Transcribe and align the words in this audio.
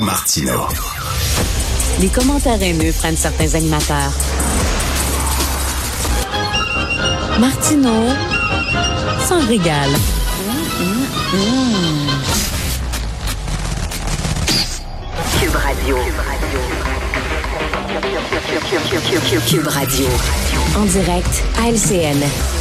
Martino. 0.00 0.68
Les 2.00 2.08
commentaires 2.08 2.62
haineux 2.62 2.92
prennent 2.92 3.16
certains 3.16 3.52
animateurs. 3.56 4.12
Martino 7.40 8.06
s'en 9.26 9.40
régale. 9.46 9.90
Cube 15.40 15.56
Radio. 15.56 15.96
Cube 19.48 19.66
Radio. 19.66 20.06
En 20.76 20.84
direct 20.84 21.44
à 21.60 21.70
LCN. 21.70 22.57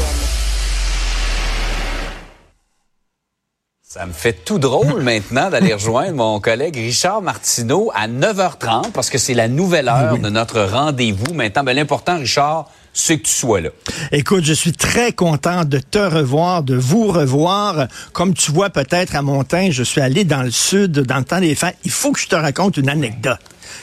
Ça 3.97 4.05
me 4.05 4.13
fait 4.13 4.33
tout 4.45 4.59
drôle 4.59 5.01
maintenant 5.01 5.49
d'aller 5.49 5.73
rejoindre 5.73 6.13
mon 6.13 6.39
collègue 6.39 6.75
Richard 6.75 7.23
Martineau 7.23 7.89
à 7.95 8.07
9h30 8.07 8.91
parce 8.91 9.09
que 9.09 9.17
c'est 9.17 9.33
la 9.33 9.47
nouvelle 9.47 9.87
heure 9.87 10.19
de 10.19 10.29
notre 10.29 10.61
rendez-vous. 10.61 11.33
Maintenant, 11.33 11.63
ben, 11.63 11.75
l'important, 11.75 12.19
Richard, 12.19 12.69
c'est 12.93 13.17
que 13.17 13.23
tu 13.23 13.33
sois 13.33 13.59
là. 13.59 13.69
Écoute, 14.11 14.43
je 14.43 14.53
suis 14.53 14.73
très 14.73 15.13
content 15.13 15.65
de 15.65 15.79
te 15.79 15.97
revoir, 15.97 16.61
de 16.61 16.75
vous 16.75 17.07
revoir. 17.07 17.87
Comme 18.13 18.35
tu 18.35 18.51
vois 18.51 18.69
peut-être 18.69 19.15
à 19.15 19.23
Montagne, 19.23 19.71
je 19.71 19.81
suis 19.81 20.01
allé 20.01 20.25
dans 20.25 20.43
le 20.43 20.51
sud 20.51 20.91
dans 20.91 21.17
le 21.17 21.23
temps 21.23 21.39
des 21.39 21.55
fêtes. 21.55 21.77
Il 21.83 21.89
faut 21.89 22.11
que 22.11 22.19
je 22.19 22.27
te 22.27 22.35
raconte 22.35 22.77
une 22.77 22.89
anecdote 22.89 23.39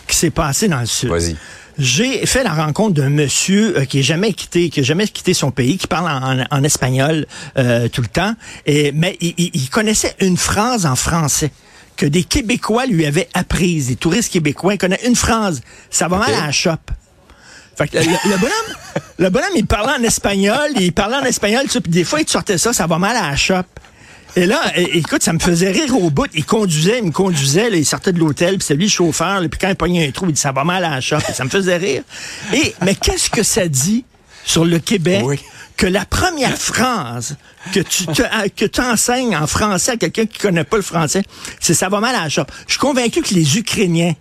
qui 0.07 0.17
s'est 0.17 0.31
passée 0.31 0.69
dans 0.69 0.79
le 0.81 0.87
sud. 0.87 1.09
Vas-y. 1.09 1.37
J'ai 1.79 2.25
fait 2.27 2.45
la 2.45 2.53
rencontre 2.55 2.95
d'un 2.95 3.11
monsieur 3.11 3.79
euh, 3.79 3.85
qui 3.85 3.99
est 3.99 4.03
jamais 4.05 4.33
quitté, 4.33 4.71
qui 4.71 4.81
a 4.81 4.83
jamais 4.85 5.09
quitté 5.09 5.35
son 5.35 5.51
pays, 5.51 5.77
qui 5.77 5.87
parle 5.89 6.09
en, 6.09 6.45
en 6.57 6.63
espagnol 6.65 7.27
euh, 7.59 7.89
tout 7.89 8.01
le 8.01 8.07
temps, 8.07 8.35
et, 8.67 8.93
mais 8.93 9.17
il, 9.21 9.35
il- 9.37 9.71
connaissait 9.71 10.15
une 10.21 10.37
phrase 10.37 10.87
en 10.87 10.95
français 10.95 11.51
que 11.97 12.07
des 12.07 12.23
Québécois 12.25 12.87
lui 12.87 13.07
avaient 13.07 13.29
apprise. 13.35 13.89
Des 13.89 13.97
touristes 13.97 14.33
québécois, 14.33 14.75
il 14.75 14.79
connaît 14.79 15.01
une 15.07 15.17
phrase. 15.17 15.63
Ça 15.91 16.07
va 16.09 16.19
mal 16.19 16.33
à 16.35 16.47
la 16.47 16.53
shop. 16.53 16.77
Fait 17.77 17.89
que 17.89 17.97
le, 17.99 18.37
bonhomme, 18.37 18.77
le 19.19 19.31
bonhomme, 19.31 19.51
il 19.57 19.67
parlait 19.67 19.95
en 19.99 20.03
espagnol, 20.05 20.71
il 20.77 20.93
parlait 20.93 21.17
en 21.17 21.23
espagnol, 21.25 21.65
puis 21.67 21.81
des 21.87 22.05
fois, 22.05 22.21
il 22.21 22.29
sortait 22.29 22.57
ça, 22.59 22.73
ça 22.73 22.87
va 22.87 22.99
mal 22.99 23.17
à 23.17 23.31
la 23.31 23.37
shop. 23.37 23.63
Et 24.37 24.47
là, 24.47 24.61
écoute, 24.77 25.23
ça 25.23 25.33
me 25.33 25.39
faisait 25.39 25.71
rire 25.71 25.97
au 25.97 26.11
bout. 26.11 26.27
Il 26.35 26.45
conduisait, 26.45 26.99
il 26.99 27.05
me 27.05 27.13
conduisait, 27.13 27.71
là, 27.71 27.77
il 27.77 27.87
sortait 27.87 28.13
de 28.13 28.19
l'hôtel, 28.19 28.57
puis 28.57 28.63
c'était 28.63 28.75
lui 28.75 28.85
le 28.85 28.91
chauffeur, 28.91 29.41
là, 29.41 29.49
puis 29.49 29.59
quand 29.61 29.69
il 29.69 29.77
pognait 29.77 30.09
un 30.09 30.11
trou, 30.11 30.27
il 30.27 30.33
dit 30.33 30.41
ça 30.41 30.53
va 30.53 30.65
mal 30.65 30.85
à 30.85 30.91
la 30.91 31.01
shop. 31.01 31.19
Ça 31.33 31.45
me 31.45 31.51
faisait 31.51 31.77
rire. 31.77 32.03
Et, 32.53 32.75
mais 32.83 32.95
qu'est-ce 32.95 33.31
que 33.31 33.43
ça 33.43 33.69
dit 33.69 34.05
sur 34.45 34.65
le 34.65 34.79
Québec? 34.79 35.23
Oui. 35.25 35.41
Que 35.77 35.87
la 35.87 36.05
première 36.05 36.57
phrase 36.57 37.37
que 37.73 37.81
tu 37.81 38.07
te, 38.07 38.49
que 38.51 38.65
tu 38.65 38.81
enseignes 38.81 39.37
en 39.37 39.47
français 39.47 39.93
à 39.93 39.97
quelqu'un 39.97 40.27
qui 40.27 40.39
connaît 40.39 40.65
pas 40.65 40.77
le 40.77 40.83
français, 40.83 41.23
c'est 41.61 41.75
ça 41.75 41.89
va 41.89 42.01
mal 42.01 42.15
à 42.15 42.25
la 42.25 42.29
shop. 42.29 42.45
Je 42.67 42.73
suis 42.73 42.81
convaincu 42.81 43.23
que 43.23 43.35
les 43.35 43.59
Ukrainiens, 43.59 44.15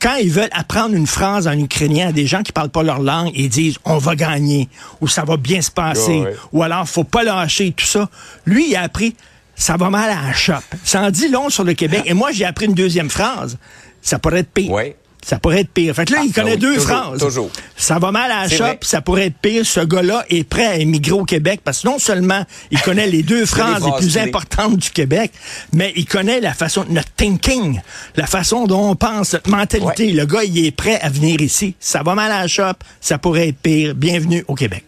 quand 0.00 0.16
ils 0.16 0.30
veulent 0.30 0.50
apprendre 0.50 0.94
une 0.94 1.06
phrase 1.06 1.46
en 1.46 1.56
ukrainien 1.58 2.08
à 2.08 2.12
des 2.12 2.26
gens 2.26 2.42
qui 2.42 2.50
parlent 2.52 2.70
pas 2.70 2.82
leur 2.82 3.00
langue, 3.00 3.30
ils 3.34 3.48
disent 3.48 3.76
on 3.84 3.98
va 3.98 4.16
gagner 4.16 4.68
ou 5.00 5.06
ça 5.06 5.24
va 5.24 5.36
bien 5.36 5.62
se 5.62 5.70
passer 5.70 6.24
ou 6.52 6.62
alors 6.64 6.88
faut 6.88 7.04
pas 7.04 7.22
lâcher 7.22 7.72
tout 7.72 7.86
ça. 7.86 8.08
Lui, 8.44 8.70
il 8.70 8.76
a 8.76 8.82
appris 8.82 9.14
ça 9.56 9.76
va 9.76 9.90
mal 9.90 10.10
à 10.10 10.28
la 10.28 10.32
shop. 10.32 10.54
Ça 10.84 11.00
en 11.02 11.10
dit 11.10 11.28
long 11.28 11.48
sur 11.50 11.64
le 11.64 11.74
Québec. 11.74 12.02
Et 12.04 12.14
moi, 12.14 12.30
j'ai 12.30 12.44
appris 12.44 12.66
une 12.66 12.74
deuxième 12.74 13.10
phrase. 13.10 13.58
Ça 14.02 14.18
pourrait 14.20 14.40
être 14.40 14.50
pire. 14.52 14.70
Ouais. 14.70 14.96
Ça 15.24 15.40
pourrait 15.40 15.62
être 15.62 15.70
pire. 15.70 15.92
Fait 15.92 16.04
que 16.04 16.12
là, 16.12 16.18
Ah, 16.20 16.24
il 16.24 16.32
connaît 16.32 16.52
oui, 16.52 16.58
deux 16.58 16.74
toujours, 16.76 16.88
phrases. 16.88 17.18
toujours. 17.20 17.50
Ça 17.76 17.98
va 17.98 18.12
mal 18.12 18.30
à 18.30 18.42
la 18.46 18.46
vrai. 18.56 18.78
ça 18.82 19.00
pourrait 19.00 19.26
être 19.26 19.38
pire. 19.38 19.66
Ce 19.66 19.80
gars-là 19.80 20.24
est 20.30 20.44
prêt 20.44 20.66
à 20.66 20.76
émigrer 20.76 21.12
au 21.18 21.24
Québec 21.24 21.62
parce 21.64 21.82
que 21.82 21.88
non 21.88 21.98
seulement 21.98 22.44
il 22.70 22.80
connaît 22.80 23.08
les 23.08 23.24
deux 23.24 23.44
phrases 23.46 23.84
les 23.84 23.90
plus 23.98 24.18
importantes 24.18 24.76
du 24.76 24.90
Québec, 24.90 25.32
mais 25.72 25.92
il 25.96 26.04
connaît 26.06 26.40
la 26.40 26.54
façon, 26.54 26.84
notre 26.90 27.10
thinking, 27.16 27.80
la 28.14 28.26
façon 28.26 28.66
dont 28.68 28.90
on 28.90 28.94
pense, 28.94 29.32
notre 29.32 29.50
mentalité. 29.50 30.12
Le 30.12 30.26
gars, 30.26 30.44
il 30.44 30.64
est 30.64 30.70
prêt 30.70 31.00
à 31.00 31.08
venir 31.08 31.40
ici. 31.40 31.74
Ça 31.80 32.04
va 32.04 32.14
mal 32.14 32.30
à 32.30 32.42
la 32.42 32.46
shop, 32.46 32.74
ça 33.00 33.18
pourrait 33.18 33.48
être 33.48 33.58
pire. 33.58 33.96
Bienvenue 33.96 34.44
au 34.46 34.54
Québec. 34.54 34.84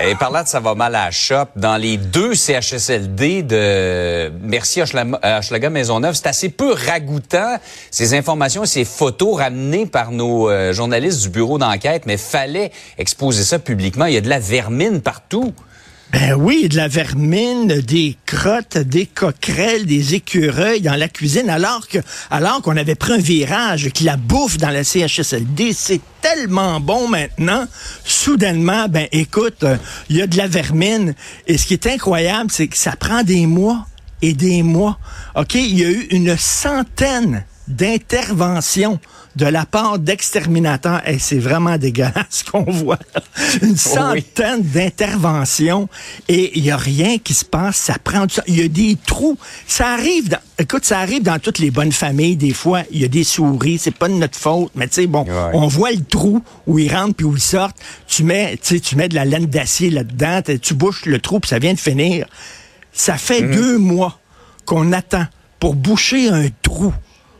Et 0.00 0.14
parlant 0.14 0.42
de 0.42 0.48
ça 0.48 0.58
va 0.58 0.74
mal 0.74 0.94
à 0.94 1.04
la 1.04 1.10
shop, 1.10 1.48
dans 1.54 1.76
les 1.76 1.98
deux 1.98 2.34
CHSLD 2.34 3.42
de 3.42 4.32
Merci 4.42 4.80
Hochelaga 4.80 5.68
Maisonneuve, 5.68 6.14
c'est 6.14 6.28
assez 6.28 6.48
peu 6.48 6.72
ragoûtant, 6.72 7.58
ces 7.90 8.14
informations, 8.14 8.64
ces 8.64 8.86
photos 8.86 9.36
ramenées 9.36 9.84
par 9.84 10.10
nos 10.10 10.48
euh, 10.48 10.72
journalistes 10.72 11.22
du 11.22 11.28
bureau 11.28 11.58
d'enquête, 11.58 12.04
mais 12.06 12.16
fallait 12.16 12.72
exposer 12.96 13.44
ça 13.44 13.58
publiquement. 13.58 14.06
Il 14.06 14.14
y 14.14 14.16
a 14.16 14.22
de 14.22 14.30
la 14.30 14.40
vermine 14.40 15.02
partout. 15.02 15.52
Ben 16.12 16.34
oui, 16.34 16.68
de 16.68 16.76
la 16.76 16.88
vermine, 16.88 17.68
des 17.68 18.18
crottes, 18.26 18.76
des 18.76 19.06
coquerelles, 19.06 19.86
des 19.86 20.14
écureuils 20.14 20.82
dans 20.82 20.94
la 20.94 21.08
cuisine, 21.08 21.48
alors 21.48 21.88
que, 21.88 21.98
alors 22.30 22.60
qu'on 22.60 22.76
avait 22.76 22.94
pris 22.94 23.14
un 23.14 23.18
virage, 23.18 23.90
que 23.92 24.04
la 24.04 24.18
bouffe 24.18 24.58
dans 24.58 24.68
la 24.68 24.84
CHSLD, 24.84 25.72
c'est 25.72 26.02
tellement 26.20 26.80
bon 26.80 27.08
maintenant. 27.08 27.66
Soudainement, 28.04 28.88
ben 28.90 29.08
écoute, 29.10 29.64
il 30.10 30.16
y 30.18 30.22
a 30.22 30.26
de 30.26 30.36
la 30.36 30.48
vermine. 30.48 31.14
Et 31.46 31.56
ce 31.56 31.66
qui 31.66 31.72
est 31.72 31.86
incroyable, 31.86 32.50
c'est 32.52 32.68
que 32.68 32.76
ça 32.76 32.94
prend 32.94 33.22
des 33.22 33.46
mois 33.46 33.86
et 34.20 34.34
des 34.34 34.62
mois. 34.62 34.98
OK? 35.34 35.54
Il 35.54 35.78
y 35.78 35.84
a 35.84 35.90
eu 35.90 36.08
une 36.10 36.36
centaine 36.36 37.44
d'interventions 37.72 38.98
de 39.36 39.46
la 39.46 39.64
part 39.64 39.98
d'exterminateurs. 39.98 41.00
Et 41.08 41.18
c'est 41.18 41.38
vraiment 41.38 41.78
dégueulasse 41.78 42.26
ce 42.30 42.44
qu'on 42.50 42.64
voit. 42.70 42.98
Une 43.62 43.76
centaine 43.76 44.62
d'interventions 44.62 45.88
et 46.28 46.56
il 46.58 46.62
n'y 46.64 46.70
a 46.70 46.76
rien 46.76 47.18
qui 47.18 47.34
se 47.34 47.44
passe. 47.44 47.76
Ça 47.76 47.96
prend 48.02 48.26
du. 48.26 48.34
Il 48.46 48.58
y 48.60 48.62
a 48.62 48.68
des 48.68 48.96
trous. 49.06 49.38
Ça 49.66 49.88
arrive 49.88 50.28
dans, 50.28 50.38
écoute, 50.58 50.84
ça 50.84 50.98
arrive 50.98 51.22
dans 51.22 51.38
toutes 51.38 51.58
les 51.58 51.70
bonnes 51.70 51.92
familles. 51.92 52.36
Des 52.36 52.52
fois, 52.52 52.82
il 52.90 53.00
y 53.00 53.04
a 53.04 53.08
des 53.08 53.24
souris. 53.24 53.78
C'est 53.78 53.90
pas 53.96 54.08
de 54.08 54.14
notre 54.14 54.38
faute. 54.38 54.70
Mais 54.74 54.86
tu 54.88 54.94
sais, 54.94 55.06
bon, 55.06 55.22
Ouais. 55.24 55.50
on 55.54 55.66
voit 55.66 55.92
le 55.92 56.04
trou 56.04 56.42
où 56.66 56.78
ils 56.78 56.94
rentrent 56.94 57.14
puis 57.14 57.24
où 57.26 57.34
ils 57.34 57.40
sortent. 57.40 57.76
Tu 58.06 58.24
mets, 58.24 58.58
tu 58.62 58.74
sais, 58.74 58.80
tu 58.80 58.96
mets 58.96 59.08
de 59.08 59.14
la 59.14 59.24
laine 59.24 59.46
d'acier 59.46 59.88
là-dedans. 59.90 60.40
Tu 60.60 60.74
bouches 60.74 61.06
le 61.06 61.18
trou 61.20 61.40
puis 61.40 61.48
ça 61.48 61.58
vient 61.58 61.72
de 61.74 61.80
finir. 61.80 62.26
Ça 62.92 63.16
fait 63.16 63.42
deux 63.42 63.78
mois 63.78 64.18
qu'on 64.66 64.92
attend 64.92 65.26
pour 65.58 65.74
boucher 65.74 66.28
un 66.28 66.48
trou. 66.60 66.92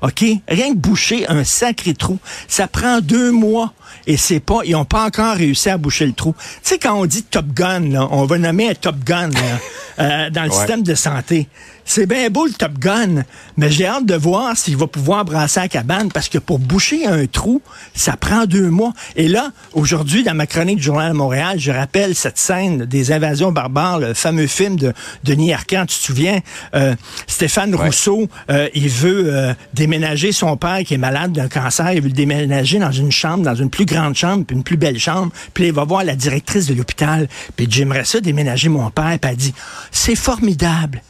OK? 0.02 0.24
Rien 0.48 0.72
que 0.72 0.78
boucher 0.78 1.28
un 1.28 1.44
sacré 1.44 1.94
trou. 1.94 2.18
Ça 2.48 2.66
prend 2.66 3.00
deux 3.00 3.30
mois. 3.30 3.72
Et 4.06 4.16
c'est 4.16 4.40
pas, 4.40 4.60
ils 4.64 4.74
ont 4.74 4.84
pas 4.84 5.04
encore 5.04 5.36
réussi 5.36 5.70
à 5.70 5.78
boucher 5.78 6.06
le 6.06 6.12
trou. 6.12 6.34
Tu 6.38 6.70
sais, 6.70 6.78
quand 6.78 6.94
on 6.94 7.06
dit 7.06 7.22
Top 7.22 7.46
Gun, 7.54 7.88
là, 7.90 8.08
on 8.10 8.24
va 8.24 8.38
nommer 8.38 8.70
un 8.70 8.74
Top 8.74 8.96
Gun, 9.04 9.28
là, 9.28 9.40
euh, 9.98 10.30
dans 10.30 10.42
le 10.44 10.50
Ouais. 10.50 10.56
système 10.56 10.82
de 10.82 10.94
santé. 10.94 11.48
C'est 11.84 12.06
bien 12.06 12.30
beau 12.30 12.46
le 12.46 12.52
Top 12.52 12.78
Gun, 12.78 13.24
mais 13.56 13.68
j'ai 13.70 13.86
hâte 13.86 14.06
de 14.06 14.14
voir 14.14 14.56
s'il 14.56 14.76
va 14.76 14.86
pouvoir 14.86 15.24
brasser 15.24 15.58
la 15.60 15.68
cabane 15.68 16.12
parce 16.12 16.28
que 16.28 16.38
pour 16.38 16.60
boucher 16.60 17.06
un 17.06 17.26
trou, 17.26 17.60
ça 17.92 18.16
prend 18.16 18.44
deux 18.46 18.70
mois. 18.70 18.92
Et 19.16 19.26
là, 19.26 19.50
aujourd'hui, 19.72 20.22
dans 20.22 20.34
ma 20.34 20.46
chronique 20.46 20.76
du 20.76 20.84
Journal 20.84 21.10
de 21.12 21.16
Montréal, 21.16 21.58
je 21.58 21.72
rappelle 21.72 22.14
cette 22.14 22.38
scène 22.38 22.84
des 22.84 23.10
invasions 23.10 23.50
barbares, 23.50 23.98
le 23.98 24.14
fameux 24.14 24.46
film 24.46 24.76
de 24.76 24.92
Denis 25.24 25.52
Arcand, 25.52 25.84
tu 25.86 25.98
te 25.98 26.04
souviens? 26.04 26.38
Euh, 26.76 26.94
Stéphane 27.26 27.74
Ouais. 27.74 27.86
Rousseau, 27.86 28.28
euh, 28.50 28.68
il 28.74 28.88
veut 28.88 29.24
euh, 29.34 29.54
déménager 29.74 30.30
son 30.30 30.56
père 30.56 30.80
qui 30.86 30.94
est 30.94 30.98
malade 30.98 31.32
d'un 31.32 31.48
cancer, 31.48 31.92
il 31.92 32.00
veut 32.00 32.08
le 32.08 32.14
déménager 32.14 32.78
dans 32.78 32.92
une 32.92 33.10
chambre, 33.10 33.42
dans 33.42 33.54
une 33.56 33.70
plus 33.70 33.86
grande 33.86 34.14
chambre, 34.14 34.44
puis 34.46 34.56
une 34.56 34.62
plus 34.62 34.76
belle 34.76 34.98
chambre. 35.00 35.32
Puis 35.52 35.64
là, 35.64 35.68
il 35.70 35.74
va 35.74 35.84
voir 35.84 36.04
la 36.04 36.14
directrice 36.14 36.66
de 36.66 36.74
l'hôpital, 36.74 37.28
puis 37.56 37.66
j'aimerais 37.68 38.04
ça 38.04 38.20
déménager 38.20 38.68
mon 38.68 38.88
père, 38.90 39.18
puis 39.20 39.30
elle 39.30 39.36
dit, 39.36 39.54
c'est 39.90 40.16
formidable. 40.16 41.02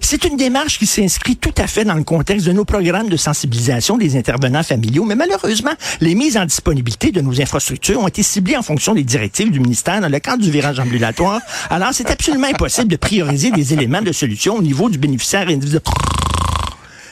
C'est 0.00 0.24
une 0.24 0.36
démarche 0.36 0.78
qui 0.78 0.86
s'inscrit 0.86 1.36
tout 1.36 1.54
à 1.58 1.66
fait 1.66 1.84
dans 1.84 1.94
le 1.94 2.04
contexte 2.04 2.46
de 2.46 2.52
nos 2.52 2.64
programmes 2.64 3.08
de 3.08 3.16
sensibilisation 3.16 3.98
des 3.98 4.16
intervenants 4.16 4.62
familiaux, 4.62 5.04
mais 5.04 5.14
malheureusement, 5.14 5.72
les 6.00 6.14
mises 6.14 6.36
en 6.36 6.44
disponibilité 6.44 7.10
de 7.10 7.20
nos 7.20 7.40
infrastructures 7.40 8.00
ont 8.00 8.08
été 8.08 8.22
ciblées 8.22 8.56
en 8.56 8.62
fonction 8.62 8.94
des 8.94 9.04
directives 9.04 9.50
du 9.50 9.60
ministère 9.60 10.00
dans 10.00 10.08
le 10.08 10.18
cadre 10.18 10.42
du 10.42 10.50
virage 10.50 10.78
ambulatoire. 10.78 11.40
Alors, 11.68 11.90
c'est 11.92 12.10
absolument 12.10 12.48
impossible 12.48 12.88
de 12.88 12.96
prioriser 12.96 13.50
des 13.50 13.72
éléments 13.72 14.02
de 14.02 14.12
solution 14.12 14.56
au 14.56 14.62
niveau 14.62 14.88
du 14.88 14.98
bénéficiaire 14.98 15.48
individuel. 15.48 15.82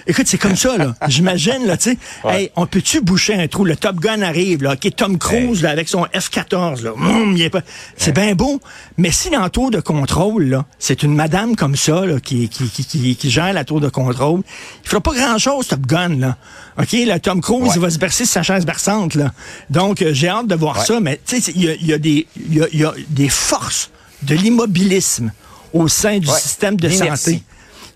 Écoute, 0.09 0.27
c'est 0.29 0.39
comme 0.39 0.55
ça, 0.57 0.77
là. 0.77 0.95
J'imagine, 1.09 1.67
là, 1.67 1.77
tu 1.77 1.91
sais. 1.91 1.99
Hey, 2.29 2.51
on 2.55 2.67
peut-tu 2.67 3.01
boucher 3.01 3.35
un 3.35 3.49
trou? 3.49 3.65
Le 3.65 3.75
Top 3.77 3.97
Gun 3.97 4.23
arrive, 4.23 4.63
là. 4.63 4.75
OK, 4.75 4.95
Tom 4.95 5.19
Cruise, 5.19 5.63
là, 5.63 5.71
avec 5.71 5.89
son 5.89 6.05
F-14, 6.15 6.83
là. 6.85 6.93
Hum, 6.93 7.35
il 7.37 7.43
est 7.43 7.51
pas... 7.51 7.63
C'est 7.97 8.13
bien 8.15 8.35
beau. 8.35 8.61
Mais 8.99 9.11
si 9.11 9.31
dans 9.31 9.41
la 9.41 9.51
tour 9.51 9.71
de 9.71 9.81
contrôle, 9.81 10.45
là, 10.45 10.65
c'est 10.79 11.03
une 11.03 11.15
madame 11.15 11.57
comme 11.57 11.75
ça, 11.77 12.07
là, 12.07 12.21
qui, 12.21 12.49
qui, 12.49 12.69
qui, 12.69 13.17
qui, 13.17 13.31
gère 13.31 13.53
la 13.53 13.65
tour 13.65 13.81
de 13.81 13.89
contrôle, 13.89 14.43
il 14.85 14.89
fera 14.89 15.01
pas 15.01 15.13
grand-chose, 15.15 15.67
Top 15.69 15.81
Gun, 15.87 16.17
là. 16.21 16.37
OK, 16.81 16.93
là, 17.07 17.19
Tom 17.19 17.41
Cruise, 17.41 17.63
Ouais. 17.63 17.73
il 17.75 17.81
va 17.81 17.91
se 17.91 17.99
bercer 17.99 18.25
sur 18.27 18.35
sa 18.35 18.43
chaise 18.43 18.65
berçante, 18.65 19.15
là. 19.17 19.33
Donc, 19.71 20.03
euh, 20.03 20.13
j'ai 20.13 20.29
hâte 20.29 20.47
de 20.47 20.55
voir 20.55 20.79
Ouais. 20.79 20.85
ça, 20.85 21.01
mais, 21.01 21.21
tu 21.27 21.41
sais, 21.41 21.53
il 21.57 21.65
y 21.65 21.69
a, 21.71 21.75
y, 21.75 21.93
a 21.93 21.99
des- 21.99 22.27
il 22.37 22.57
y 22.57 22.63
a- 22.63 22.69
il 22.73 22.81
y 22.81 22.85
a 22.85 22.93
des 23.09 23.29
forces 23.29 23.91
de 24.23 24.35
l'immobilisme 24.35 25.33
au 25.73 25.89
sein 25.89 26.19
du 26.19 26.27
système 26.29 26.77
de 26.77 26.89
santé 26.89 27.43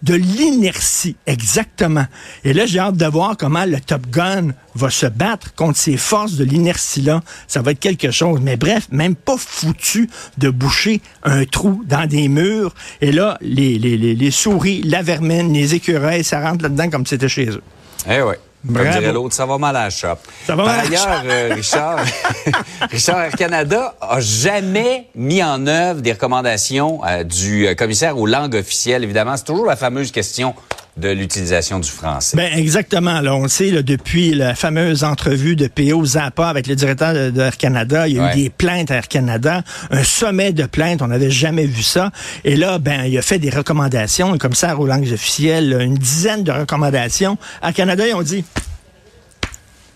de 0.03 0.15
l'inertie, 0.15 1.17
exactement. 1.27 2.07
Et 2.45 2.53
là, 2.53 2.67
j'ai 2.67 2.79
hâte 2.79 2.97
de 2.97 3.07
voir 3.07 3.37
comment 3.37 3.65
le 3.65 3.81
Top 3.81 4.07
Gun 4.09 4.49
va 4.75 4.91
se 4.91 5.07
battre 5.07 5.55
contre 5.55 5.79
ces 5.79 5.97
forces 5.97 6.35
de 6.35 6.45
l'inertie-là. 6.45 7.23
Ça 7.49 7.61
va 7.63 7.73
être 7.73 7.81
quelque 7.81 8.11
chose. 8.11 8.41
Mais 8.43 8.57
bref, 8.57 8.89
même 8.91 9.15
pas 9.15 9.37
foutu 9.37 10.09
de 10.39 10.49
boucher 10.51 11.01
un 11.23 11.45
trou 11.45 11.83
dans 11.87 12.07
des 12.07 12.29
murs. 12.29 12.75
Et 13.01 13.13
là, 13.13 13.37
les, 13.41 13.79
les, 13.79 13.97
les, 13.97 14.15
les 14.15 14.31
souris, 14.31 14.83
la 14.83 15.03
vermine, 15.03 15.53
les 15.53 15.75
écureuils, 15.75 16.25
ça 16.25 16.41
rentre 16.41 16.63
là-dedans 16.63 16.89
comme 16.91 17.05
si 17.05 17.11
c'était 17.11 17.29
chez 17.29 17.49
eux. 17.49 17.63
Eh 18.09 18.23
ouais. 18.23 18.39
Comme 18.67 18.91
dirait 18.91 19.13
l'autre, 19.13 19.35
ça 19.35 19.47
va 19.47 19.57
mal 19.57 19.75
à 19.75 19.85
la 19.85 19.91
shop. 19.91 20.17
Ça 20.47 20.55
va 20.55 20.65
Par 20.65 20.77
mal 20.77 20.87
ailleurs, 20.87 21.23
euh, 21.25 21.55
Richard, 21.55 21.99
Richard 22.91 23.21
Air 23.23 23.33
Canada 23.33 23.95
a 24.01 24.21
jamais 24.21 25.09
mis 25.15 25.43
en 25.43 25.67
œuvre 25.67 26.03
des 26.03 26.13
recommandations 26.13 27.01
euh, 27.07 27.25
du 27.25 27.67
euh, 27.67 27.75
commissaire 27.75 28.19
aux 28.19 28.27
langues 28.27 28.55
officielles. 28.57 29.03
Évidemment, 29.03 29.37
c'est 29.37 29.45
toujours 29.45 29.67
la 29.67 29.77
fameuse 29.77 30.13
question 30.13 30.55
de 31.01 31.09
l'utilisation 31.09 31.81
du 31.81 31.89
français. 31.91 32.37
Ben 32.37 32.53
exactement. 32.57 33.21
Là, 33.21 33.35
on 33.35 33.43
le 33.43 33.49
sait, 33.49 33.71
là, 33.71 33.83
depuis 33.83 34.35
la 34.35 34.55
fameuse 34.55 35.03
entrevue 35.03 35.57
de 35.57 35.67
P.O. 35.67 36.05
Zappa 36.05 36.49
avec 36.49 36.67
le 36.67 36.77
directeur 36.77 37.13
de, 37.15 37.31
de 37.31 37.41
Air 37.41 37.57
Canada, 37.57 38.07
il 38.07 38.15
y 38.15 38.19
a 38.19 38.23
Ouais. 38.27 38.33
eu 38.39 38.43
des 38.45 38.51
plaintes 38.51 38.91
à 38.91 38.97
Air 38.97 39.09
Canada, 39.09 39.63
un 39.91 40.05
sommet 40.05 40.53
de 40.53 40.65
plaintes, 40.67 41.03
on 41.03 41.09
n'avait 41.09 41.31
jamais 41.31 41.67
vu 41.67 41.83
ça. 41.83 42.11
Et 42.45 42.55
là, 42.57 42.79
ben, 42.79 43.05
il 43.07 43.17
a 43.19 43.23
fait 43.23 43.39
des 43.39 43.51
recommandations, 43.51 44.33
le 44.33 44.39
commissaire 44.39 44.79
aux 44.79 44.87
langues 44.87 45.11
officielles, 45.13 45.77
une 45.81 45.95
dizaine 45.97 46.45
de 46.45 46.53
recommandations. 46.53 47.39
À 47.63 47.73
Canada, 47.73 48.07
ils 48.07 48.15
ont 48.15 48.23
dit, 48.23 48.45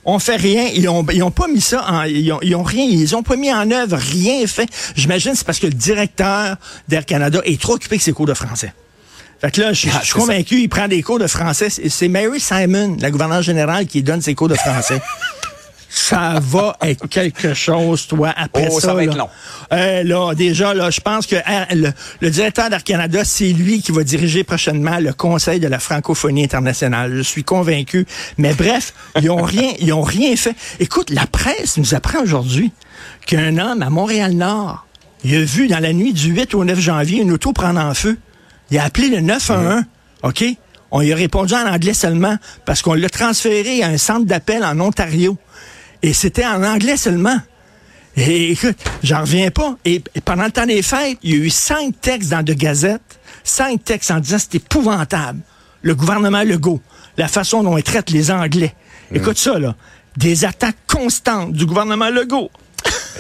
on 0.07 0.19
fait 0.19 0.37
rien. 0.37 0.69
Ils 0.75 0.89
ont, 0.89 1.05
ils 1.13 1.23
ont 1.23 1.31
pas 1.31 1.49
mis 1.49 1.61
ça 1.61 1.85
en, 1.91 2.03
ils 2.05 2.33
ont, 2.33 2.39
ils 2.43 2.55
ont 2.57 2.63
rien, 2.63 2.85
ils 2.85 3.17
ont 3.17 3.23
pas 3.23 3.37
mis 3.37 3.53
en 3.53 3.71
œuvre, 3.71 3.97
rien 3.97 4.47
fait. 4.47 4.69
J'imagine 4.97 5.35
c'est 5.35 5.47
parce 5.47 5.59
que 5.59 5.67
le 5.67 5.73
directeur 5.73 6.57
d'Air 6.89 7.07
Canada 7.07 7.41
est 7.45 7.61
trop 7.61 7.75
occupé 7.75 7.95
avec 7.95 8.03
ses 8.03 8.13
cours 8.13 8.27
de 8.27 8.35
français. 8.35 8.73
Fait 9.45 9.51
que 9.51 9.61
là, 9.61 9.73
je, 9.75 9.89
Ah, 9.89 9.99
je 10.01 10.05
suis 10.07 10.13
c'est 10.15 10.19
convaincu, 10.19 10.61
il 10.63 10.69
prend 10.69 10.89
des 10.89 11.03
cours 11.03 11.19
de 11.19 11.27
français. 11.27 11.69
C'est 11.69 12.09
Mary 12.09 12.41
Simon, 12.41 12.97
la 12.99 13.11
gouverneure 13.11 13.43
générale, 13.43 13.87
qui 13.87 14.03
donne 14.03 14.23
ses 14.23 14.35
cours 14.35 14.49
de 14.49 14.55
français. 14.55 15.03
Ça 15.91 16.41
va 16.41 16.77
être 16.83 17.07
quelque 17.09 17.55
chose, 17.55 18.09
toi, 18.09 18.33
après 18.37 18.67
Oh, 18.69 18.81
ça. 18.81 18.89
ça 18.89 18.95
va 18.95 19.05
être 19.05 19.17
long. 19.17 19.29
Euh, 19.73 20.03
là, 20.03 20.35
déjà, 20.35 20.75
là, 20.75 20.91
je 20.91 20.99
pense 21.01 21.25
que 21.25 21.37
euh, 21.37 21.65
le, 21.73 21.93
le 22.21 22.31
directeur 22.31 22.69
d'Air 22.69 22.83
Canada, 22.83 23.25
c'est 23.25 23.53
lui 23.53 23.81
qui 23.81 23.93
va 23.93 24.03
diriger 24.03 24.43
prochainement 24.43 24.99
le 24.99 25.13
Conseil 25.13 25.61
de 25.61 25.69
la 25.69 25.79
francophonie 25.79 26.43
internationale. 26.43 27.15
Je 27.15 27.23
suis 27.23 27.45
convaincu. 27.45 28.07
Mais 28.39 28.55
bref, 28.55 28.93
ils 29.23 29.31
ont 29.31 29.43
rien, 29.43 29.71
ils 29.79 29.93
ont 29.93 30.03
rien 30.03 30.35
fait. 30.35 30.57
Écoute, 30.81 31.11
la 31.11 31.27
presse 31.27 31.77
nous 31.77 31.95
apprend 31.95 32.23
aujourd'hui 32.23 32.73
qu'un 33.27 33.57
homme 33.59 33.81
à 33.83 33.89
Montréal-Nord, 33.91 34.85
il 35.23 35.37
a 35.37 35.45
vu 35.45 35.69
dans 35.69 35.79
la 35.79 35.93
nuit 35.93 36.13
du 36.13 36.33
8 36.33 36.55
au 36.55 36.65
9 36.65 36.81
janvier 36.81 37.21
une 37.23 37.31
auto 37.31 37.53
prendre 37.53 37.79
en 37.79 37.95
feu. 37.95 38.19
Il 38.75 38.79
a 38.79 38.85
appelé 38.87 39.09
le 39.09 39.21
911, 39.21 39.85
OK? 40.25 40.45
On 40.91 40.99
lui 40.99 41.13
a 41.13 41.15
répondu 41.15 41.55
en 41.55 41.65
anglais 41.73 41.95
seulement 41.95 42.37
parce 42.65 42.83
qu'on 42.83 42.95
l'a 42.95 43.09
transféré 43.09 43.85
à 43.85 43.87
un 43.87 43.99
centre 43.99 44.27
d'appel 44.27 44.65
en 44.65 44.81
Ontario. 44.81 45.39
Et 46.03 46.13
c'était 46.13 46.45
en 46.45 46.61
anglais 46.65 46.97
seulement. 46.97 47.39
Et 48.17 48.51
écoute, 48.51 48.77
j'en 49.05 49.21
reviens 49.21 49.53
pas. 49.53 49.77
Et, 49.85 50.03
et 50.17 50.21
pendant 50.21 50.43
le 50.43 50.51
temps 50.51 50.67
des 50.67 50.83
fêtes, 50.83 51.19
il 51.23 51.31
y 51.31 51.35
a 51.35 51.37
eu 51.37 51.51
cinq 51.51 52.01
textes 52.01 52.31
dans 52.31 52.43
deux 52.43 52.55
gazettes, 52.55 53.21
cinq 53.45 53.85
textes 53.85 54.11
en 54.11 54.19
disant 54.19 54.39
c'est 54.41 54.57
épouvantable. 54.57 55.39
Le 55.83 55.95
gouvernement 55.95 56.43
Legault, 56.43 56.81
la 57.17 57.29
façon 57.29 57.63
dont 57.63 57.79
il 57.79 57.85
traite 57.85 58.11
les 58.11 58.33
Anglais. 58.33 58.75
Écoute 59.13 59.39
ça, 59.39 59.57
là. 59.57 59.77
Des 60.17 60.45
attaques 60.45 60.79
constantes 60.89 61.53
du 61.53 61.65
gouvernement 61.65 62.11
Legault 62.11 62.51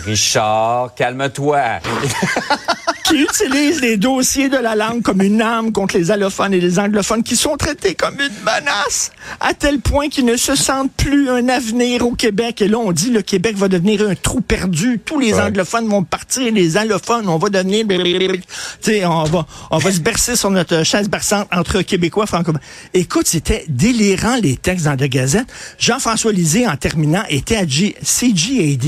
Richard, 0.04 0.96
calme-toi. 0.96 1.60
qui 3.14 3.22
utilise 3.22 3.80
les 3.80 3.96
dossiers 3.96 4.48
de 4.48 4.56
la 4.56 4.74
langue 4.74 5.02
comme 5.02 5.22
une 5.22 5.40
arme 5.40 5.70
contre 5.72 5.96
les 5.96 6.10
allophones 6.10 6.52
et 6.52 6.60
les 6.60 6.78
anglophones 6.78 7.22
qui 7.22 7.36
sont 7.36 7.56
traités 7.56 7.94
comme 7.94 8.14
une 8.14 8.44
menace 8.44 9.12
à 9.40 9.54
tel 9.54 9.78
point 9.80 10.08
qu'ils 10.08 10.24
ne 10.24 10.36
se 10.36 10.54
sentent 10.56 10.92
plus 10.96 11.28
un 11.30 11.48
avenir 11.48 12.04
au 12.06 12.12
Québec. 12.12 12.60
Et 12.62 12.68
là, 12.68 12.78
on 12.78 12.92
dit 12.92 13.10
le 13.10 13.22
Québec 13.22 13.56
va 13.56 13.68
devenir 13.68 14.02
un 14.08 14.14
trou 14.14 14.40
perdu. 14.40 15.00
Tous 15.04 15.18
les 15.20 15.34
Ouais. 15.34 15.40
anglophones 15.42 15.88
vont 15.88 16.02
partir, 16.04 16.52
les 16.52 16.76
allophones, 16.76 17.28
on 17.28 17.38
va 17.38 17.48
devenir... 17.48 17.86
Tu 17.86 18.40
sais, 18.80 19.04
on 19.06 19.24
va, 19.24 19.46
on 19.70 19.78
va 19.78 19.92
se 19.92 20.00
bercer 20.00 20.36
sur 20.36 20.50
notre 20.50 20.82
chaise 20.84 21.08
berçante 21.08 21.48
entre 21.52 21.82
Québécois, 21.82 22.26
francophones. 22.26 22.60
Écoute, 22.94 23.26
c'était 23.26 23.64
délirant 23.68 24.36
les 24.42 24.56
textes 24.56 24.84
dans 24.86 24.96
de 24.96 25.06
Gazette. 25.06 25.46
Jean-François 25.78 26.32
Lisée, 26.32 26.66
en 26.66 26.76
terminant, 26.76 27.22
était 27.28 27.56
à 27.56 27.66
G- 27.66 27.96
CGAD 28.02 28.84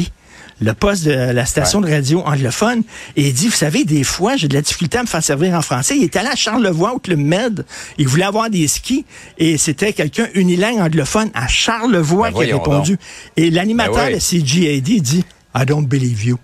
le 0.61 0.73
poste 0.73 1.05
de 1.05 1.11
la 1.13 1.45
station 1.45 1.81
de 1.83 1.91
radio 1.91 2.21
anglophone, 2.25 2.83
et 3.17 3.29
il 3.29 3.35
dit, 3.35 3.49
vous 3.49 3.53
savez, 3.55 3.85
des 3.85 4.05
fois, 4.05 4.37
j'ai 4.37 4.49
de 4.49 4.55
la 4.55 4.63
difficulté 4.63 4.97
à 4.99 5.03
me 5.03 5.07
faire 5.07 5.23
servir 5.23 5.55
en 5.55 5.61
français. 5.63 5.97
Il 5.99 6.05
est 6.05 6.17
allé 6.17 6.29
à 6.29 6.35
Charlevoix, 6.37 6.95
au 6.95 6.99
Club 6.99 7.19
Med. 7.19 7.65
Il 7.99 8.09
voulait 8.09 8.25
avoir 8.25 8.49
des 8.49 8.67
skis, 8.67 9.05
et 9.37 9.59
c'était 9.59 9.93
quelqu'un 9.93 10.29
unilingue 10.35 10.79
anglophone 10.81 11.31
à 11.35 11.47
Charlevoix 11.47 12.31
Ben 12.31 12.45
qui 12.45 12.51
a 12.53 12.57
répondu. 12.57 12.93
donc. 12.93 13.01
Et 13.37 13.51
l'animateur 13.51 14.07
Ben 14.07 14.15
de 14.15 14.19
CGAD 14.19 14.83
dit, 15.03 15.25
I 15.55 15.65
don't 15.67 15.87
believe 15.87 16.25
you. 16.25 16.39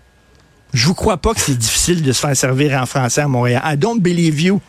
Je 0.74 0.86
vous 0.86 0.94
crois 0.94 1.16
pas 1.18 1.34
que 1.34 1.40
c'est 1.40 1.56
difficile 1.56 2.02
de 2.02 2.12
se 2.12 2.20
faire 2.20 2.36
servir 2.36 2.80
en 2.80 2.86
français 2.86 3.20
à 3.22 3.28
Montréal. 3.28 3.62
I 3.64 3.76
don't 3.76 4.00
believe 4.00 4.40
you. 4.40 4.60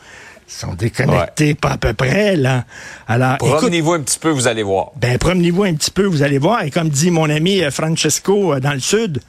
Ils 0.50 0.54
sont 0.54 0.74
déconnectés, 0.74 1.54
pas 1.54 1.72
à 1.72 1.78
peu 1.78 1.94
près, 1.94 2.36
là. 2.36 2.66
Alors, 3.08 3.38
Promenez-vous 3.38 3.94
un 3.94 4.02
petit 4.02 4.20
peu, 4.20 4.30
vous 4.30 4.48
allez 4.48 4.64
voir. 4.64 4.92
ben, 4.98 5.18
promenez-vous 5.18 5.64
un 5.64 5.74
petit 5.74 5.92
peu, 5.92 6.04
vous 6.06 6.22
allez 6.22 6.38
voir. 6.38 6.64
Et 6.64 6.72
comme 6.72 6.90
dit 6.90 7.12
mon 7.12 7.30
ami 7.30 7.62
euh, 7.64 7.72
Francesco 7.72 8.54
euh, 8.54 8.60
dans 8.60 8.74
le 8.74 8.82
Sud, 8.82 9.22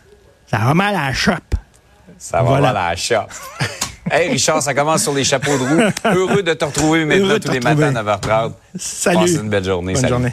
ça 0.50 0.58
va 0.58 0.74
mal 0.74 0.94
à 0.94 1.06
la 1.08 1.12
chope. 1.12 1.54
Ça 2.18 2.38
va 2.38 2.42
Voilà. 2.44 2.72
mal 2.72 2.76
à 2.76 2.90
la 2.90 2.96
shop. 2.96 3.26
hey 4.10 4.30
Richard, 4.30 4.62
ça 4.62 4.74
commence 4.74 5.02
sur 5.02 5.12
les 5.14 5.24
chapeaux 5.24 5.56
de 5.58 5.62
roue. 5.64 5.90
Heureux 6.14 6.42
de 6.42 6.54
te 6.54 6.64
retrouver 6.64 7.04
maintenant 7.04 7.38
tous 7.38 7.50
les 7.50 7.60
matins 7.60 7.94
à 7.94 8.02
9h30. 8.02 8.52
Salut. 8.76 9.18
Passe 9.20 9.30
une 9.32 9.48
belle 9.48 9.64
journée. 9.64 9.92
Bonne 9.94 10.00
Salut. 10.02 10.12
journée. 10.12 10.32